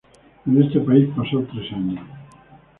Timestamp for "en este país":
0.47-1.11